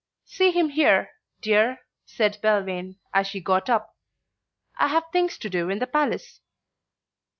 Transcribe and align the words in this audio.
"See 0.25 0.49
him 0.49 0.69
here, 0.69 1.11
dear," 1.41 1.81
said 2.07 2.39
Belvane, 2.41 2.95
as 3.13 3.27
she 3.27 3.39
got 3.39 3.69
up. 3.69 3.95
"I 4.79 4.87
have 4.87 5.03
things 5.13 5.37
to 5.37 5.47
do 5.47 5.69
in 5.69 5.77
the 5.77 5.85
Palace." 5.85 6.39